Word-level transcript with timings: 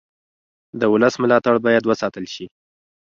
د 0.79 0.81
ولس 0.93 1.13
ملاتړ 1.23 1.55
باید 1.65 1.83
وساتل 1.85 2.25
شي 2.33 2.45